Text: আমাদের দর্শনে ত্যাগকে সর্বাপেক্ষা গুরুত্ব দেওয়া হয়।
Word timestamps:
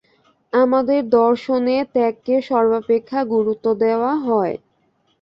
আমাদের 0.53 1.01
দর্শনে 1.17 1.75
ত্যাগকে 1.93 2.35
সর্বাপেক্ষা 2.49 3.19
গুরুত্ব 3.33 3.65
দেওয়া 3.83 4.13
হয়। 4.25 4.55